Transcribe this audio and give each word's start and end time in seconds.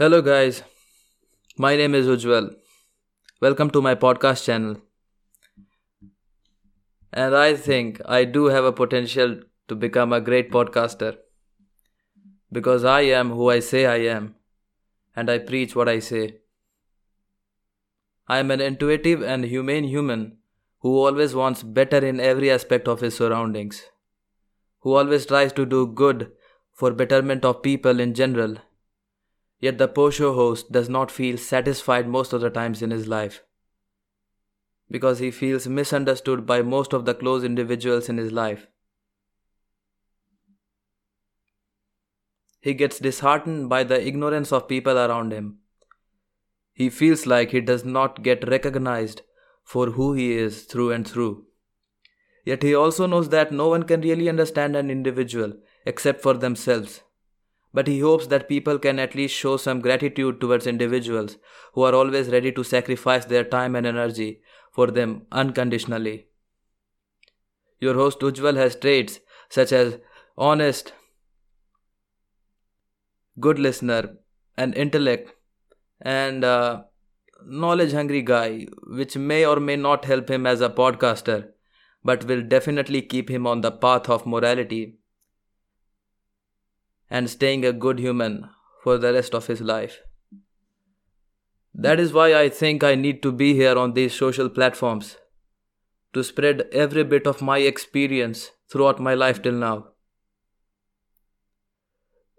Hello, 0.00 0.22
guys. 0.22 0.62
My 1.58 1.76
name 1.76 1.94
is 1.94 2.06
Ujwal. 2.06 2.54
Welcome 3.42 3.70
to 3.72 3.82
my 3.82 3.94
podcast 3.94 4.46
channel. 4.46 4.76
And 7.12 7.36
I 7.36 7.54
think 7.54 8.00
I 8.06 8.24
do 8.24 8.46
have 8.46 8.64
a 8.64 8.72
potential 8.72 9.42
to 9.68 9.74
become 9.74 10.14
a 10.14 10.20
great 10.22 10.50
podcaster 10.50 11.18
because 12.50 12.82
I 12.82 13.02
am 13.18 13.28
who 13.32 13.50
I 13.50 13.60
say 13.60 13.84
I 13.84 13.96
am 14.14 14.36
and 15.14 15.28
I 15.28 15.36
preach 15.36 15.76
what 15.76 15.86
I 15.86 15.98
say. 15.98 16.38
I 18.26 18.38
am 18.38 18.50
an 18.50 18.62
intuitive 18.62 19.22
and 19.22 19.44
humane 19.44 19.84
human 19.84 20.38
who 20.78 20.96
always 20.96 21.34
wants 21.34 21.62
better 21.62 21.98
in 21.98 22.20
every 22.20 22.50
aspect 22.50 22.88
of 22.88 23.02
his 23.02 23.18
surroundings, 23.18 23.82
who 24.78 24.94
always 24.94 25.26
tries 25.26 25.52
to 25.52 25.66
do 25.66 25.86
good 25.86 26.32
for 26.72 26.90
betterment 26.90 27.44
of 27.44 27.62
people 27.62 28.00
in 28.00 28.14
general. 28.14 28.56
Yet 29.60 29.78
the 29.78 29.88
Poshow 29.88 30.34
host 30.34 30.72
does 30.72 30.88
not 30.88 31.10
feel 31.10 31.36
satisfied 31.36 32.08
most 32.08 32.32
of 32.32 32.40
the 32.40 32.50
times 32.50 32.82
in 32.82 32.90
his 32.90 33.06
life 33.06 33.42
because 34.90 35.20
he 35.20 35.30
feels 35.30 35.68
misunderstood 35.68 36.44
by 36.44 36.62
most 36.62 36.92
of 36.92 37.04
the 37.04 37.14
close 37.14 37.44
individuals 37.44 38.08
in 38.08 38.16
his 38.16 38.32
life. 38.32 38.66
He 42.60 42.74
gets 42.74 42.98
disheartened 42.98 43.68
by 43.68 43.84
the 43.84 44.04
ignorance 44.06 44.52
of 44.52 44.68
people 44.68 44.98
around 44.98 45.32
him. 45.32 45.58
He 46.72 46.90
feels 46.90 47.26
like 47.26 47.50
he 47.50 47.60
does 47.60 47.84
not 47.84 48.22
get 48.22 48.48
recognized 48.48 49.22
for 49.62 49.90
who 49.92 50.12
he 50.14 50.32
is 50.32 50.64
through 50.64 50.90
and 50.90 51.06
through. 51.06 51.46
Yet 52.44 52.62
he 52.62 52.74
also 52.74 53.06
knows 53.06 53.28
that 53.28 53.52
no 53.52 53.68
one 53.68 53.84
can 53.84 54.00
really 54.00 54.28
understand 54.28 54.74
an 54.74 54.90
individual 54.90 55.52
except 55.86 56.20
for 56.20 56.34
themselves. 56.34 57.02
But 57.72 57.86
he 57.86 58.00
hopes 58.00 58.26
that 58.26 58.48
people 58.48 58.78
can 58.78 58.98
at 58.98 59.14
least 59.14 59.34
show 59.34 59.56
some 59.56 59.80
gratitude 59.80 60.40
towards 60.40 60.66
individuals 60.66 61.36
who 61.74 61.82
are 61.82 61.94
always 61.94 62.28
ready 62.28 62.50
to 62.52 62.64
sacrifice 62.64 63.24
their 63.24 63.44
time 63.44 63.76
and 63.76 63.86
energy 63.86 64.40
for 64.72 64.88
them 64.88 65.26
unconditionally. 65.30 66.26
Your 67.78 67.94
host 67.94 68.20
Ujwal 68.20 68.56
has 68.56 68.76
traits 68.76 69.20
such 69.48 69.72
as 69.72 69.98
honest, 70.36 70.92
good 73.38 73.58
listener, 73.58 74.16
and 74.56 74.74
intellect, 74.74 75.32
and 76.00 76.44
uh, 76.44 76.82
knowledge 77.46 77.92
hungry 77.92 78.22
guy, 78.22 78.66
which 78.86 79.16
may 79.16 79.46
or 79.46 79.58
may 79.60 79.76
not 79.76 80.04
help 80.04 80.30
him 80.30 80.46
as 80.46 80.60
a 80.60 80.68
podcaster, 80.68 81.48
but 82.04 82.24
will 82.24 82.42
definitely 82.42 83.00
keep 83.00 83.30
him 83.30 83.46
on 83.46 83.60
the 83.60 83.70
path 83.70 84.08
of 84.08 84.26
morality 84.26 84.99
and 87.10 87.28
staying 87.28 87.64
a 87.64 87.72
good 87.72 87.98
human 87.98 88.48
for 88.82 88.96
the 88.96 89.12
rest 89.12 89.34
of 89.34 89.46
his 89.46 89.60
life. 89.60 89.98
That 91.74 92.00
is 92.00 92.12
why 92.12 92.34
I 92.34 92.48
think 92.48 92.82
I 92.82 92.94
need 92.94 93.22
to 93.22 93.32
be 93.32 93.54
here 93.54 93.76
on 93.78 93.94
these 93.94 94.14
social 94.14 94.48
platforms 94.48 95.16
to 96.12 96.24
spread 96.24 96.62
every 96.72 97.04
bit 97.04 97.26
of 97.26 97.40
my 97.40 97.58
experience 97.58 98.50
throughout 98.70 99.00
my 99.00 99.14
life 99.14 99.42
till 99.42 99.52
now. 99.52 99.88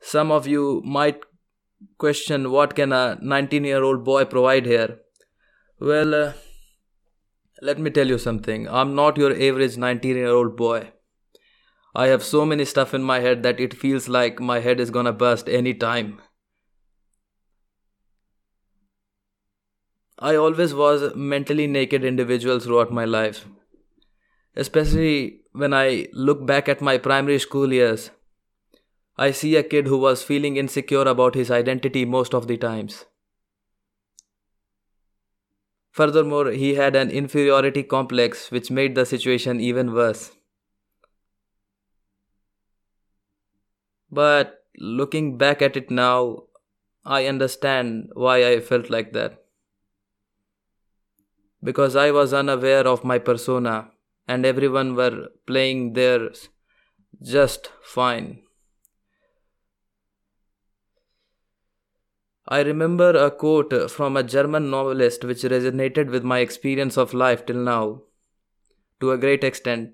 Some 0.02 0.32
of 0.32 0.48
you 0.48 0.82
might 0.84 1.22
question 1.98 2.52
what 2.52 2.76
can 2.76 2.92
a 2.92 3.18
19 3.22 3.64
year 3.64 3.84
old 3.84 4.04
boy 4.04 4.26
provide 4.26 4.66
here. 4.66 5.00
Well, 5.80 6.14
uh, 6.14 6.34
let 7.62 7.80
me 7.80 7.90
tell 7.90 8.08
you 8.08 8.18
something. 8.18 8.68
I'm 8.68 8.96
not 8.96 9.18
your 9.18 9.32
average 9.32 9.78
19 9.78 10.16
year 10.16 10.30
old 10.30 10.56
boy. 10.58 10.92
I 11.94 12.08
have 12.08 12.24
so 12.24 12.46
many 12.46 12.66
stuff 12.66 12.94
in 12.94 13.04
my 13.04 13.20
head 13.20 13.44
that 13.44 13.60
it 13.60 13.74
feels 13.74 14.08
like 14.08 14.40
my 14.40 14.60
head 14.60 14.80
is 14.80 14.90
gonna 14.90 15.12
burst 15.12 15.50
any 15.50 15.74
time. 15.74 16.22
I 20.18 20.36
always 20.36 20.74
was 20.74 21.02
a 21.02 21.16
mentally 21.16 21.68
naked 21.68 22.06
individual 22.06 22.60
throughout 22.60 22.92
my 22.92 23.06
life. 23.06 23.46
Especially 24.56 25.42
when 25.52 25.74
I 25.74 26.08
look 26.14 26.46
back 26.46 26.70
at 26.70 26.80
my 26.82 26.98
primary 26.98 27.40
school 27.40 27.74
years. 27.74 28.12
I 29.18 29.32
see 29.32 29.56
a 29.56 29.64
kid 29.64 29.88
who 29.88 29.98
was 29.98 30.24
feeling 30.24 30.58
insecure 30.58 31.02
about 31.02 31.36
his 31.36 31.52
identity 31.52 32.06
most 32.06 32.34
of 32.34 32.48
the 32.48 32.58
times. 32.58 33.06
Furthermore, 35.92 36.52
he 36.52 36.76
had 36.76 36.96
an 36.96 37.10
inferiority 37.12 37.84
complex 37.84 38.50
which 38.50 38.72
made 38.72 38.96
the 38.96 39.06
situation 39.06 39.60
even 39.60 39.94
worse. 39.94 40.32
But 44.12 44.66
looking 44.78 45.38
back 45.38 45.62
at 45.62 45.78
it 45.78 45.90
now, 45.90 46.44
I 47.06 47.26
understand 47.26 48.10
why 48.14 48.48
I 48.48 48.60
felt 48.60 48.90
like 48.90 49.14
that. 49.14 49.44
Because 51.64 51.96
I 51.96 52.12
was 52.12 52.34
unaware 52.34 52.88
of 52.88 53.04
my 53.04 53.20
persona 53.20 53.92
and 54.28 54.46
everyone 54.46 54.96
were 54.96 55.30
playing 55.46 55.94
theirs 55.94 56.50
just 57.22 57.72
fine. 57.84 58.42
I 62.48 62.62
remember 62.62 63.12
a 63.12 63.32
quote 63.32 63.90
from 63.90 64.18
a 64.18 64.24
German 64.24 64.70
novelist 64.70 65.24
which 65.24 65.44
resonated 65.44 66.10
with 66.10 66.24
my 66.24 66.40
experience 66.40 66.98
of 66.98 67.14
life 67.14 67.46
till 67.46 67.56
now 67.56 68.02
to 69.00 69.12
a 69.12 69.18
great 69.18 69.44
extent. 69.44 69.92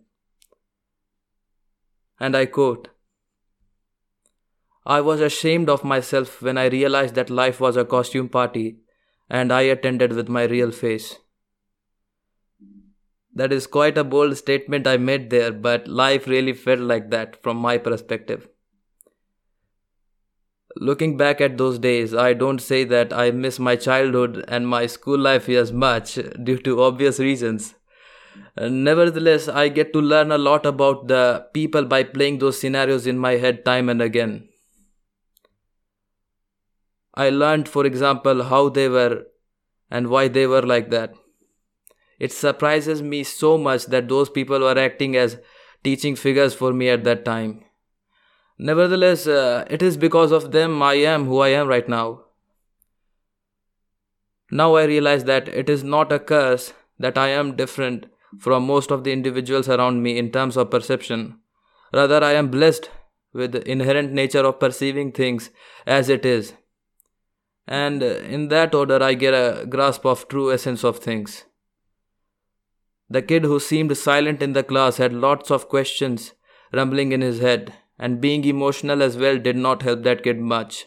And 2.19 2.35
I 2.35 2.47
quote 2.47 2.87
I 4.89 5.01
was 5.01 5.19
ashamed 5.19 5.69
of 5.69 5.83
myself 5.83 6.41
when 6.41 6.57
I 6.57 6.67
realized 6.67 7.15
that 7.15 7.29
life 7.29 7.59
was 7.59 7.75
a 7.75 7.83
costume 7.83 8.29
party 8.29 8.77
and 9.29 9.51
I 9.51 9.63
attended 9.63 10.13
with 10.13 10.29
my 10.29 10.45
real 10.45 10.71
face. 10.71 11.17
That 13.35 13.51
is 13.51 13.67
quite 13.67 13.97
a 13.97 14.05
bold 14.05 14.37
statement 14.37 14.87
I 14.87 14.95
made 14.95 15.29
there, 15.29 15.51
but 15.51 15.89
life 15.89 16.25
really 16.25 16.53
felt 16.53 16.79
like 16.79 17.09
that 17.09 17.43
from 17.43 17.57
my 17.57 17.77
perspective. 17.77 18.47
Looking 20.77 21.17
back 21.17 21.41
at 21.41 21.57
those 21.57 21.79
days, 21.79 22.15
I 22.15 22.31
don't 22.31 22.59
say 22.59 22.85
that 22.85 23.11
I 23.11 23.31
miss 23.31 23.59
my 23.59 23.75
childhood 23.75 24.45
and 24.47 24.65
my 24.65 24.85
school 24.85 25.19
life 25.19 25.49
as 25.49 25.73
much 25.73 26.17
due 26.43 26.59
to 26.59 26.81
obvious 26.81 27.19
reasons. 27.19 27.75
Nevertheless, 28.57 29.49
I 29.49 29.67
get 29.67 29.91
to 29.91 29.99
learn 29.99 30.31
a 30.31 30.37
lot 30.37 30.65
about 30.65 31.09
the 31.09 31.45
people 31.53 31.83
by 31.83 32.03
playing 32.03 32.37
those 32.37 32.57
scenarios 32.57 33.05
in 33.05 33.17
my 33.17 33.33
head 33.33 33.65
time 33.65 33.89
and 33.89 34.01
again. 34.01 34.47
I 37.17 37.31
learned, 37.31 37.67
for 37.67 37.83
example, 37.83 38.43
how 38.43 38.69
they 38.69 38.87
were 38.87 39.25
and 39.89 40.07
why 40.07 40.27
they 40.27 40.45
were 40.45 40.61
like 40.61 40.91
that. 40.91 41.15
It 42.19 42.31
surprises 42.31 43.01
me 43.01 43.23
so 43.23 43.57
much 43.57 43.87
that 43.87 44.07
those 44.07 44.29
people 44.29 44.59
were 44.59 44.77
acting 44.77 45.15
as 45.15 45.39
teaching 45.83 46.15
figures 46.15 46.53
for 46.53 46.73
me 46.73 46.89
at 46.89 47.03
that 47.05 47.25
time. 47.25 47.63
Nevertheless, 48.59 49.25
uh, 49.25 49.65
it 49.67 49.81
is 49.81 49.97
because 49.97 50.31
of 50.31 50.51
them 50.51 50.83
I 50.83 50.93
am 51.13 51.25
who 51.25 51.39
I 51.39 51.49
am 51.49 51.67
right 51.67 51.89
now. 51.89 52.21
Now 54.51 54.75
I 54.75 54.83
realize 54.83 55.23
that 55.23 55.47
it 55.47 55.71
is 55.71 55.83
not 55.83 56.11
a 56.11 56.19
curse 56.19 56.73
that 56.99 57.17
I 57.17 57.29
am 57.29 57.55
different 57.55 58.05
from 58.37 58.67
most 58.67 58.91
of 58.91 59.03
the 59.03 59.11
individuals 59.11 59.67
around 59.67 60.03
me 60.03 60.19
in 60.19 60.31
terms 60.31 60.55
of 60.55 60.69
perception. 60.69 61.39
Rather, 61.91 62.23
I 62.23 62.33
am 62.33 62.51
blessed 62.51 62.91
with 63.33 63.53
the 63.53 63.67
inherent 63.69 64.13
nature 64.13 64.45
of 64.45 64.59
perceiving 64.59 65.11
things 65.11 65.49
as 65.87 66.09
it 66.09 66.23
is 66.23 66.53
and 67.67 68.01
in 68.01 68.47
that 68.47 68.73
order 68.73 69.03
I 69.03 69.13
get 69.13 69.33
a 69.33 69.65
grasp 69.65 70.05
of 70.05 70.27
true 70.27 70.51
essence 70.51 70.83
of 70.83 70.99
things. 70.99 71.45
The 73.09 73.21
kid 73.21 73.43
who 73.43 73.59
seemed 73.59 73.95
silent 73.97 74.41
in 74.41 74.53
the 74.53 74.63
class 74.63 74.97
had 74.97 75.13
lots 75.13 75.51
of 75.51 75.69
questions 75.69 76.33
rumbling 76.73 77.11
in 77.11 77.21
his 77.21 77.39
head, 77.39 77.73
and 77.97 78.21
being 78.21 78.43
emotional 78.43 79.01
as 79.01 79.17
well 79.17 79.37
did 79.37 79.55
not 79.55 79.81
help 79.81 80.03
that 80.03 80.23
kid 80.23 80.39
much. 80.39 80.85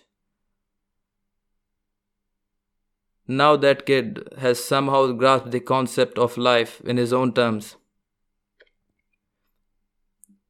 Now 3.26 3.56
that 3.56 3.86
kid 3.86 4.28
has 4.38 4.62
somehow 4.62 5.12
grasped 5.12 5.52
the 5.52 5.60
concept 5.60 6.18
of 6.18 6.36
life 6.36 6.80
in 6.84 6.96
his 6.96 7.12
own 7.12 7.32
terms. 7.32 7.76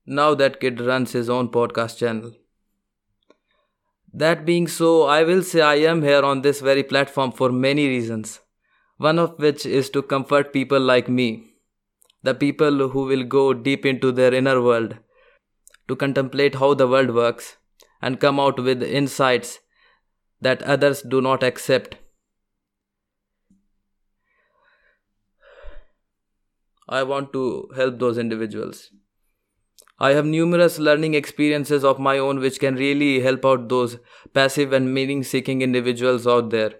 Now 0.06 0.34
that 0.34 0.60
kid 0.60 0.80
runs 0.80 1.12
his 1.12 1.28
own 1.28 1.50
podcast 1.50 1.98
channel. 1.98 2.32
That 4.12 4.44
being 4.44 4.66
so, 4.66 5.04
I 5.04 5.22
will 5.22 5.42
say 5.42 5.60
I 5.60 5.76
am 5.76 6.02
here 6.02 6.22
on 6.22 6.42
this 6.42 6.60
very 6.60 6.82
platform 6.82 7.30
for 7.30 7.50
many 7.50 7.86
reasons. 7.86 8.40
One 8.96 9.18
of 9.18 9.38
which 9.38 9.64
is 9.64 9.88
to 9.90 10.02
comfort 10.02 10.52
people 10.52 10.80
like 10.80 11.08
me, 11.08 11.54
the 12.22 12.34
people 12.34 12.88
who 12.88 13.04
will 13.04 13.24
go 13.24 13.54
deep 13.54 13.86
into 13.86 14.12
their 14.12 14.34
inner 14.34 14.60
world, 14.60 14.96
to 15.88 15.96
contemplate 15.96 16.56
how 16.56 16.74
the 16.74 16.88
world 16.88 17.14
works, 17.14 17.56
and 18.02 18.20
come 18.20 18.40
out 18.40 18.62
with 18.62 18.82
insights 18.82 19.60
that 20.40 20.62
others 20.64 21.02
do 21.02 21.20
not 21.20 21.42
accept. 21.42 21.96
I 26.88 27.04
want 27.04 27.32
to 27.32 27.70
help 27.76 28.00
those 28.00 28.18
individuals. 28.18 28.90
I 30.02 30.14
have 30.14 30.24
numerous 30.24 30.78
learning 30.78 31.12
experiences 31.12 31.84
of 31.84 31.98
my 31.98 32.16
own 32.16 32.40
which 32.40 32.58
can 32.58 32.74
really 32.76 33.20
help 33.20 33.44
out 33.44 33.68
those 33.68 33.98
passive 34.32 34.72
and 34.72 34.94
meaning 34.94 35.22
seeking 35.22 35.60
individuals 35.60 36.26
out 36.26 36.48
there. 36.48 36.72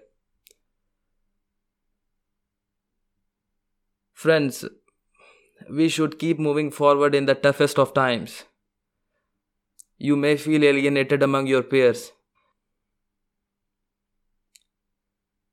Friends, 4.11 4.65
we 5.69 5.87
should 5.87 6.17
keep 6.17 6.39
moving 6.39 6.71
forward 6.71 7.13
in 7.13 7.27
the 7.27 7.35
toughest 7.35 7.77
of 7.77 7.93
times. 7.93 8.45
You 9.99 10.15
may 10.15 10.35
feel 10.35 10.63
alienated 10.63 11.21
among 11.21 11.45
your 11.45 11.61
peers. 11.61 12.11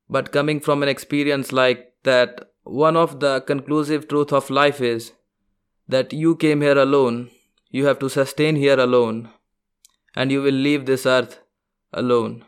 But 0.09 0.33
coming 0.33 0.61
from 0.61 0.83
an 0.83 0.89
experience 0.89 1.53
like 1.53 1.93
that, 2.05 2.51
one 2.63 2.97
of 2.97 3.21
the 3.21 3.43
conclusive 3.43 4.09
truth 4.09 4.33
of 4.33 4.49
life 4.49 4.81
is 4.81 5.13
that 5.87 6.15
you 6.15 6.35
came 6.35 6.63
here 6.63 6.79
alone 6.79 7.31
you 7.71 7.87
have 7.87 7.99
to 7.99 8.09
sustain 8.09 8.57
here 8.57 8.79
alone, 8.79 9.31
and 10.17 10.33
you 10.33 10.43
will 10.43 10.55
leave 10.55 10.87
this 10.87 11.07
earth 11.07 11.41
alone. 11.93 12.45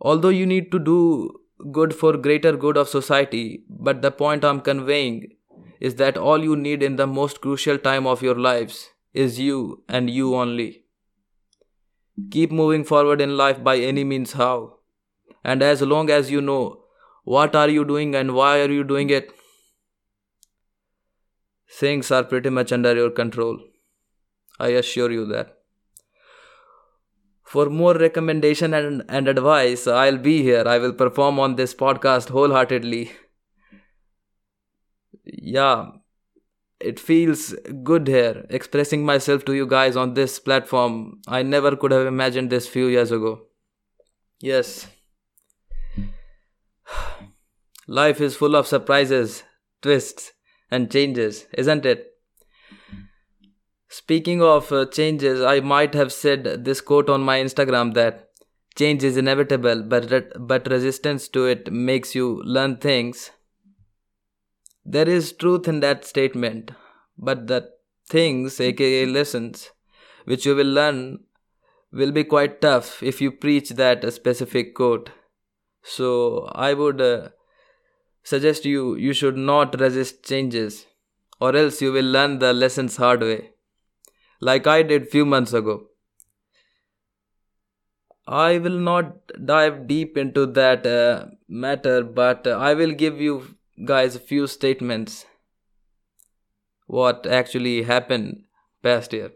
Although 0.00 0.30
you 0.30 0.46
need 0.46 0.70
to 0.72 0.78
do 0.78 1.40
good 1.70 1.94
for 1.94 2.16
greater 2.16 2.56
good 2.56 2.76
of 2.76 2.88
society, 2.88 3.64
but 3.68 4.02
the 4.02 4.10
point 4.10 4.44
I'm 4.44 4.60
conveying 4.60 5.36
is 5.80 5.94
that 5.96 6.16
all 6.16 6.42
you 6.42 6.56
need 6.56 6.82
in 6.82 6.96
the 6.96 7.06
most 7.06 7.40
crucial 7.40 7.78
time 7.78 8.06
of 8.06 8.22
your 8.22 8.34
lives 8.34 8.90
is 9.12 9.38
you 9.38 9.82
and 9.88 10.10
you 10.10 10.34
only. 10.34 10.84
Keep 12.30 12.52
moving 12.52 12.84
forward 12.84 13.20
in 13.20 13.36
life 13.36 13.62
by 13.62 13.78
any 13.78 14.04
means 14.04 14.32
how. 14.32 14.78
And 15.44 15.62
as 15.62 15.82
long 15.82 16.10
as 16.10 16.30
you 16.30 16.40
know 16.40 16.84
what 17.24 17.54
are 17.54 17.68
you 17.68 17.84
doing 17.84 18.14
and 18.14 18.34
why 18.34 18.60
are 18.60 18.70
you 18.70 18.84
doing 18.84 19.10
it, 19.10 19.32
Things 21.78 22.10
are 22.10 22.22
pretty 22.22 22.50
much 22.50 22.70
under 22.72 22.94
your 22.94 23.10
control. 23.10 23.58
I 24.60 24.68
assure 24.68 25.10
you 25.10 25.24
that. 25.26 25.58
For 27.44 27.70
more 27.70 27.94
recommendation 27.94 28.74
and, 28.74 29.04
and 29.08 29.26
advice, 29.28 29.86
I'll 29.86 30.18
be 30.18 30.42
here. 30.42 30.64
I 30.66 30.78
will 30.78 30.92
perform 30.92 31.38
on 31.38 31.56
this 31.56 31.74
podcast 31.74 32.28
wholeheartedly. 32.28 33.12
Yeah, 35.24 35.86
it 36.80 36.98
feels 37.00 37.54
good 37.82 38.06
here 38.06 38.44
expressing 38.50 39.04
myself 39.04 39.44
to 39.46 39.54
you 39.54 39.66
guys 39.66 39.96
on 39.96 40.14
this 40.14 40.38
platform. 40.38 41.20
I 41.26 41.42
never 41.42 41.76
could 41.76 41.92
have 41.92 42.06
imagined 42.06 42.50
this 42.50 42.68
few 42.68 42.86
years 42.86 43.12
ago. 43.12 43.46
Yes. 44.40 44.88
Life 47.86 48.20
is 48.20 48.36
full 48.36 48.56
of 48.56 48.66
surprises, 48.66 49.42
twists, 49.80 50.32
and 50.72 50.90
changes, 50.90 51.46
isn't 51.52 51.84
it? 51.84 52.08
Speaking 53.88 54.42
of 54.42 54.72
uh, 54.72 54.86
changes, 54.86 55.42
I 55.42 55.60
might 55.60 55.92
have 55.92 56.12
said 56.12 56.64
this 56.64 56.80
quote 56.80 57.10
on 57.10 57.22
my 57.22 57.38
Instagram 57.38 57.92
that 57.92 58.30
change 58.74 59.04
is 59.04 59.18
inevitable, 59.18 59.82
but, 59.82 60.10
re- 60.10 60.32
but 60.40 60.70
resistance 60.70 61.28
to 61.28 61.44
it 61.44 61.70
makes 61.70 62.14
you 62.14 62.42
learn 62.44 62.78
things. 62.78 63.30
There 64.84 65.08
is 65.08 65.32
truth 65.32 65.68
in 65.68 65.80
that 65.80 66.06
statement, 66.06 66.70
but 67.18 67.46
the 67.48 67.68
things, 68.08 68.58
aka 68.60 69.04
lessons, 69.04 69.70
which 70.24 70.46
you 70.46 70.56
will 70.56 70.72
learn 70.80 71.24
will 71.92 72.12
be 72.12 72.24
quite 72.24 72.62
tough 72.62 73.02
if 73.02 73.20
you 73.20 73.30
preach 73.30 73.70
that 73.70 74.10
specific 74.10 74.74
quote. 74.74 75.10
So 75.82 76.48
I 76.54 76.72
would 76.72 77.00
uh, 77.00 77.28
suggest 78.22 78.64
you 78.64 78.94
you 78.96 79.12
should 79.12 79.36
not 79.36 79.78
resist 79.80 80.24
changes 80.24 80.86
or 81.40 81.54
else 81.56 81.80
you 81.82 81.92
will 81.92 82.10
learn 82.16 82.38
the 82.38 82.52
lessons 82.52 82.96
hard 82.96 83.20
way. 83.20 83.50
Like 84.40 84.66
i 84.66 84.82
did 84.82 85.08
few 85.08 85.24
months 85.24 85.52
ago. 85.52 85.88
I 88.26 88.58
will 88.58 88.78
not 88.78 89.32
dive 89.44 89.86
deep 89.88 90.16
into 90.16 90.46
that 90.46 90.86
uh, 90.86 91.26
matter 91.48 92.02
but 92.04 92.46
i 92.46 92.72
will 92.74 92.92
give 92.92 93.20
you 93.20 93.56
guys 93.84 94.16
a 94.16 94.20
few 94.32 94.46
statements. 94.46 95.26
What 96.86 97.26
actually 97.26 97.82
happened 97.82 98.44
past 98.82 99.12
year. 99.12 99.32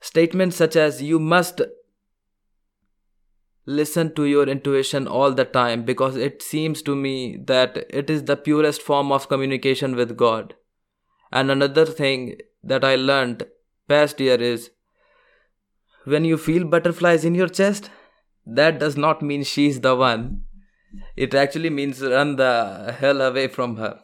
Statements 0.00 0.56
such 0.56 0.76
as 0.76 1.02
you 1.02 1.18
must 1.18 1.60
listen 3.70 4.12
to 4.14 4.24
your 4.24 4.48
intuition 4.48 5.06
all 5.06 5.32
the 5.32 5.44
time 5.44 5.84
because 5.84 6.16
it 6.16 6.42
seems 6.42 6.82
to 6.82 6.96
me 6.96 7.36
that 7.46 7.76
it 7.88 8.10
is 8.10 8.24
the 8.24 8.36
purest 8.36 8.82
form 8.82 9.12
of 9.12 9.28
communication 9.28 9.94
with 9.94 10.16
God. 10.16 10.54
And 11.30 11.50
another 11.50 11.86
thing 11.86 12.36
that 12.64 12.84
I 12.84 12.96
learned 12.96 13.46
past 13.88 14.20
year 14.20 14.34
is 14.34 14.70
when 16.04 16.24
you 16.24 16.36
feel 16.36 16.64
butterflies 16.64 17.24
in 17.24 17.34
your 17.34 17.48
chest, 17.48 17.90
that 18.46 18.78
does 18.80 18.96
not 18.96 19.22
mean 19.22 19.44
she's 19.44 19.80
the 19.80 19.94
one. 19.94 20.42
It 21.16 21.34
actually 21.34 21.70
means 21.70 22.02
run 22.02 22.36
the 22.36 22.96
hell 22.98 23.20
away 23.20 23.46
from 23.46 23.76
her. 23.76 24.00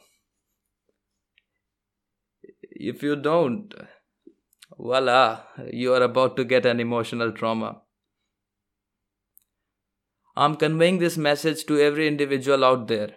If 2.63 3.03
you 3.03 3.17
don't, 3.17 3.75
voila, 4.79 5.41
you 5.73 5.95
are 5.95 6.03
about 6.03 6.37
to 6.37 6.45
get 6.45 6.67
an 6.67 6.79
emotional 6.79 7.33
trauma. 7.33 7.81
I'm 10.37 10.57
conveying 10.57 10.99
this 10.99 11.17
message 11.17 11.65
to 11.65 11.81
every 11.81 12.07
individual 12.07 12.63
out 12.63 12.89
there. 12.89 13.17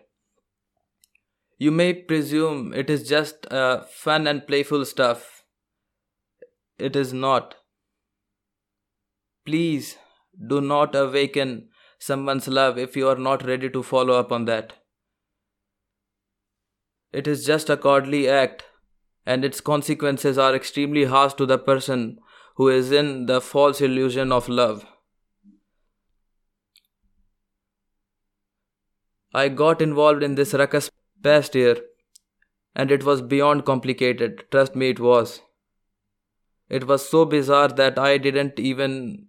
You 1.58 1.72
may 1.72 1.94
presume 1.94 2.74
it 2.74 2.90
is 2.90 3.08
just 3.10 3.52
uh, 3.52 3.82
fun 3.82 4.26
and 4.26 4.48
playful 4.48 4.86
stuff. 4.86 5.44
It 6.78 6.96
is 6.96 7.12
not. 7.12 7.56
Please 9.46 9.98
do 10.48 10.62
not 10.62 10.96
awaken 10.96 11.68
someone's 11.98 12.48
love 12.48 12.78
if 12.78 12.96
you 12.96 13.10
are 13.10 13.18
not 13.18 13.46
ready 13.46 13.70
to 13.70 13.84
follow 13.84 14.18
up 14.18 14.32
on 14.32 14.46
that. 14.46 14.72
It 17.12 17.28
is 17.28 17.46
just 17.46 17.70
a 17.70 17.76
cowardly 17.76 18.30
act, 18.30 18.64
and 19.26 19.44
its 19.44 19.60
consequences 19.60 20.38
are 20.38 20.56
extremely 20.56 21.04
harsh 21.04 21.34
to 21.34 21.46
the 21.46 21.58
person 21.58 22.20
who 22.56 22.70
is 22.70 22.94
in 22.94 23.26
the 23.26 23.42
false 23.42 23.82
illusion 23.82 24.32
of 24.32 24.48
love. 24.48 24.86
I 29.34 29.50
got 29.50 29.82
involved 29.82 30.24
in 30.24 30.36
this 30.36 30.54
ruckus 30.54 30.90
past 31.24 31.56
year, 31.56 31.78
and 32.76 32.92
it 32.92 33.04
was 33.04 33.22
beyond 33.22 33.66
complicated. 33.66 34.46
Trust 34.52 34.76
me, 34.76 34.90
it 34.90 35.00
was. 35.00 35.42
It 36.70 36.88
was 36.88 37.08
so 37.08 37.26
bizarre 37.26 37.68
that 37.68 37.98
I 38.00 38.18
didn't 38.18 38.60
even 38.60 39.28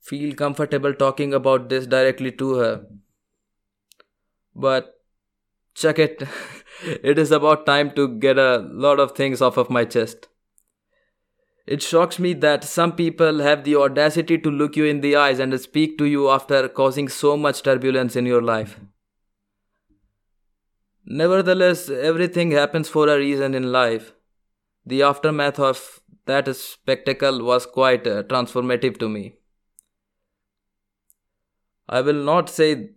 feel 0.00 0.34
comfortable 0.34 0.94
talking 0.94 1.34
about 1.34 1.68
this 1.68 1.86
directly 1.86 2.32
to 2.32 2.54
her. 2.54 2.86
But 4.54 4.94
check 5.74 5.98
it, 5.98 6.22
it 6.84 7.18
is 7.18 7.30
about 7.30 7.66
time 7.66 7.90
to 7.92 8.08
get 8.08 8.38
a 8.38 8.58
lot 8.58 9.00
of 9.00 9.12
things 9.12 9.42
off 9.42 9.56
of 9.56 9.70
my 9.70 9.84
chest. 9.84 10.28
It 11.66 11.82
shocks 11.82 12.20
me 12.20 12.32
that 12.34 12.62
some 12.62 12.92
people 12.94 13.40
have 13.40 13.64
the 13.64 13.74
audacity 13.74 14.38
to 14.38 14.50
look 14.50 14.76
you 14.76 14.84
in 14.84 15.00
the 15.00 15.16
eyes 15.16 15.40
and 15.40 15.58
speak 15.60 15.98
to 15.98 16.04
you 16.04 16.30
after 16.30 16.68
causing 16.68 17.08
so 17.08 17.36
much 17.36 17.62
turbulence 17.62 18.14
in 18.14 18.24
your 18.24 18.40
life. 18.40 18.78
Nevertheless, 21.04 21.88
everything 21.88 22.52
happens 22.52 22.88
for 22.88 23.08
a 23.08 23.16
reason 23.16 23.54
in 23.54 23.72
life. 23.72 24.12
The 24.84 25.02
aftermath 25.02 25.58
of 25.58 26.00
that 26.26 26.54
spectacle 26.54 27.44
was 27.44 27.66
quite 27.66 28.06
uh, 28.06 28.22
transformative 28.24 28.98
to 28.98 29.08
me. 29.08 29.34
I 31.88 32.00
will 32.00 32.22
not 32.24 32.48
say 32.48 32.90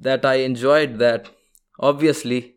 that 0.00 0.24
I 0.24 0.34
enjoyed 0.34 0.98
that, 0.98 1.28
obviously, 1.78 2.56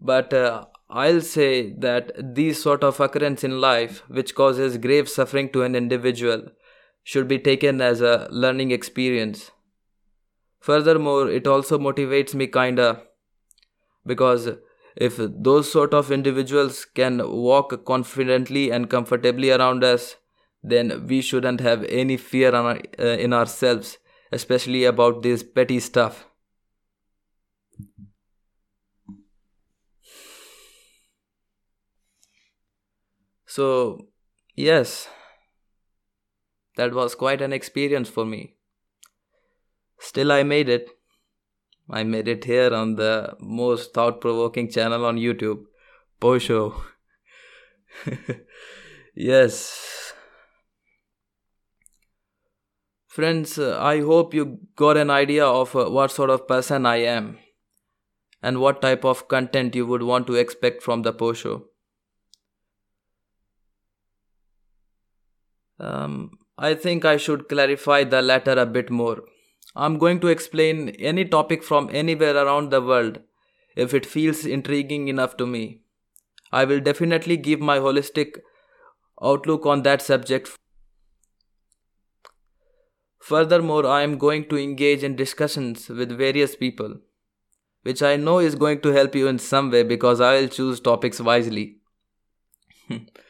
but 0.00 0.32
uh, 0.32 0.66
I'll 0.90 1.20
say 1.20 1.72
that 1.74 2.34
these 2.34 2.60
sort 2.60 2.82
of 2.82 2.98
occurrence 2.98 3.44
in 3.44 3.60
life, 3.60 4.02
which 4.08 4.34
causes 4.34 4.76
grave 4.76 5.08
suffering 5.08 5.50
to 5.50 5.62
an 5.62 5.76
individual, 5.76 6.48
should 7.04 7.28
be 7.28 7.38
taken 7.38 7.80
as 7.80 8.00
a 8.00 8.26
learning 8.30 8.72
experience. 8.72 9.52
Furthermore, 10.60 11.30
it 11.30 11.46
also 11.46 11.78
motivates 11.78 12.34
me 12.34 12.46
kinda 12.46 13.02
because 14.04 14.50
if 14.96 15.16
those 15.18 15.70
sort 15.70 15.94
of 15.94 16.10
individuals 16.10 16.84
can 16.84 17.18
walk 17.18 17.84
confidently 17.84 18.70
and 18.70 18.90
comfortably 18.90 19.52
around 19.52 19.84
us, 19.84 20.16
then 20.62 21.06
we 21.06 21.20
shouldn't 21.20 21.60
have 21.60 21.84
any 21.84 22.16
fear 22.16 22.54
uh, 22.54 22.76
in 22.98 23.32
ourselves, 23.32 23.98
especially 24.32 24.84
about 24.84 25.22
this 25.22 25.42
petty 25.42 25.80
stuff. 25.80 26.26
So, 33.60 34.06
yes, 34.56 35.06
that 36.76 36.94
was 36.94 37.14
quite 37.14 37.42
an 37.42 37.52
experience 37.52 38.08
for 38.08 38.24
me. 38.24 38.56
Still, 39.98 40.32
I 40.32 40.44
made 40.44 40.70
it. 40.70 40.88
I 41.90 42.04
made 42.04 42.26
it 42.26 42.44
here 42.44 42.72
on 42.72 42.94
the 42.94 43.36
most 43.38 43.92
thought 43.92 44.22
provoking 44.22 44.70
channel 44.70 45.04
on 45.04 45.18
YouTube, 45.18 45.64
Poshow. 46.22 46.72
yes. 49.14 50.14
Friends, 53.08 53.58
I 53.58 54.00
hope 54.00 54.32
you 54.32 54.60
got 54.74 54.96
an 54.96 55.10
idea 55.10 55.44
of 55.44 55.76
uh, 55.76 55.90
what 55.90 56.10
sort 56.12 56.30
of 56.30 56.48
person 56.48 56.86
I 56.86 56.96
am 57.18 57.36
and 58.42 58.58
what 58.58 58.80
type 58.80 59.04
of 59.04 59.28
content 59.28 59.74
you 59.74 59.84
would 59.84 60.02
want 60.02 60.26
to 60.28 60.36
expect 60.36 60.82
from 60.82 61.02
the 61.02 61.12
Poshow. 61.12 61.64
Um, 65.80 66.38
I 66.58 66.74
think 66.74 67.04
I 67.04 67.16
should 67.16 67.48
clarify 67.48 68.04
the 68.04 68.20
latter 68.20 68.52
a 68.52 68.66
bit 68.66 68.90
more. 68.90 69.22
I'm 69.74 69.98
going 69.98 70.20
to 70.20 70.28
explain 70.28 70.90
any 70.90 71.24
topic 71.24 71.62
from 71.64 71.88
anywhere 71.92 72.36
around 72.36 72.70
the 72.70 72.82
world 72.82 73.20
if 73.76 73.94
it 73.94 74.04
feels 74.04 74.44
intriguing 74.44 75.08
enough 75.08 75.36
to 75.38 75.46
me. 75.46 75.80
I 76.52 76.64
will 76.64 76.80
definitely 76.80 77.36
give 77.36 77.60
my 77.60 77.78
holistic 77.78 78.40
outlook 79.22 79.64
on 79.64 79.82
that 79.84 80.02
subject. 80.02 80.50
Furthermore, 83.20 83.86
I 83.86 84.02
am 84.02 84.18
going 84.18 84.48
to 84.48 84.58
engage 84.58 85.02
in 85.02 85.14
discussions 85.14 85.88
with 85.88 86.16
various 86.18 86.56
people, 86.56 86.96
which 87.82 88.02
I 88.02 88.16
know 88.16 88.38
is 88.38 88.54
going 88.54 88.80
to 88.80 88.88
help 88.90 89.14
you 89.14 89.28
in 89.28 89.38
some 89.38 89.70
way 89.70 89.82
because 89.82 90.20
I 90.20 90.40
will 90.40 90.48
choose 90.48 90.80
topics 90.80 91.20
wisely. 91.20 91.76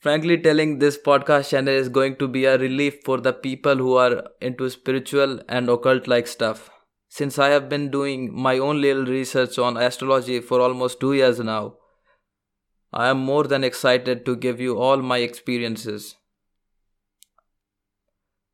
Frankly, 0.00 0.38
telling 0.38 0.78
this 0.78 0.96
podcast 0.96 1.50
channel 1.50 1.74
is 1.74 1.88
going 1.88 2.14
to 2.16 2.28
be 2.28 2.44
a 2.44 2.56
relief 2.56 2.98
for 3.04 3.18
the 3.20 3.32
people 3.32 3.74
who 3.74 3.96
are 3.96 4.28
into 4.40 4.70
spiritual 4.70 5.40
and 5.48 5.68
occult 5.68 6.06
like 6.06 6.28
stuff. 6.28 6.70
Since 7.08 7.36
I 7.36 7.48
have 7.48 7.68
been 7.68 7.90
doing 7.90 8.32
my 8.32 8.58
own 8.58 8.80
little 8.80 9.06
research 9.06 9.58
on 9.58 9.76
astrology 9.76 10.40
for 10.40 10.60
almost 10.60 11.00
two 11.00 11.14
years 11.14 11.40
now, 11.40 11.78
I 12.92 13.08
am 13.08 13.18
more 13.18 13.44
than 13.44 13.64
excited 13.64 14.24
to 14.26 14.36
give 14.36 14.60
you 14.60 14.78
all 14.78 14.98
my 14.98 15.18
experiences. 15.18 16.14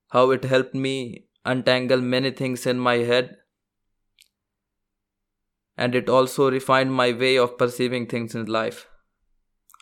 How 0.09 0.31
it 0.31 0.45
helped 0.45 0.75
me 0.75 1.27
untangle 1.45 2.01
many 2.01 2.31
things 2.31 2.65
in 2.65 2.79
my 2.79 2.97
head, 2.97 3.37
and 5.77 5.95
it 5.95 6.09
also 6.09 6.51
refined 6.51 6.95
my 6.95 7.13
way 7.13 7.37
of 7.37 7.59
perceiving 7.59 8.07
things 8.07 8.35
in 8.35 8.47
life. 8.47 8.87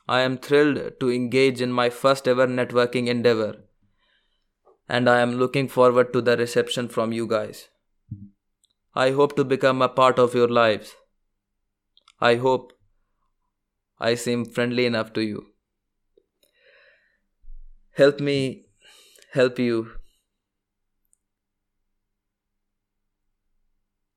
I 0.09 0.21
am 0.21 0.37
thrilled 0.37 1.01
to 1.01 1.11
engage 1.11 1.61
in 1.61 1.73
my 1.73 1.89
first 1.89 2.27
ever 2.27 2.47
networking 2.47 3.07
endeavor, 3.07 3.65
and 4.89 5.09
I 5.09 5.21
am 5.21 5.35
looking 5.35 5.69
forward 5.69 6.13
to 6.13 6.21
the 6.21 6.37
reception 6.37 6.89
from 6.89 7.13
you 7.13 7.27
guys. 7.27 7.69
I 8.95 9.13
hope 9.13 9.37
to 9.37 9.45
become 9.45 9.81
a 9.81 9.89
part 9.89 10.19
of 10.19 10.35
your 10.35 10.49
lives. 10.49 10.95
I 12.21 12.35
hope 12.37 12.73
I 13.99 14.15
seem 14.17 14.45
friendly 14.45 14.85
enough 14.87 15.13
to 15.15 15.23
you. 15.23 15.47
Help 17.93 18.21
me 18.21 18.67
help 19.33 19.59
you. 19.59 19.93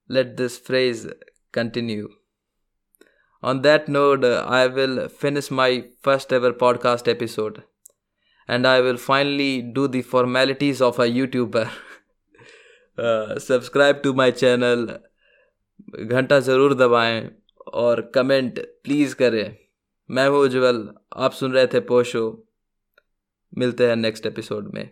Let 0.10 0.38
this 0.38 0.58
phrase 0.58 1.08
continue. 1.52 2.10
On 3.46 3.62
that 3.62 3.88
note, 3.88 4.24
I 4.26 4.66
will 4.66 5.08
finish 5.08 5.52
my 5.52 5.86
first 6.02 6.34
ever 6.34 6.52
podcast 6.52 7.08
episode 7.08 7.64
and 8.50 8.66
I 8.66 8.82
will 8.82 8.98
finally 8.98 9.62
do 9.62 9.88
the 9.88 10.02
formalities 10.02 10.82
of 10.82 10.98
a 11.00 11.08
YouTuber. 11.18 11.66
uh, 12.98 13.40
subscribe 13.40 14.02
to 14.04 14.14
my 14.14 14.32
channel 14.32 14.86
घंटा 16.06 16.40
ज़रूर 16.40 16.74
दबाएँ 16.74 17.22
और 17.74 18.02
comment 18.16 18.60
please 18.84 19.16
करें 19.16 19.56
मैं 20.10 20.28
हूँ 20.30 20.40
उज्जवल 20.40 20.88
आप 21.26 21.32
सुन 21.40 21.54
रहे 21.54 21.68
थे 21.74 21.80
पोशो 21.92 22.24
मिलते 23.58 23.88
हैं 23.88 23.96
नेक्स्ट 23.96 24.26
एपिसोड 24.26 24.74
में 24.74 24.90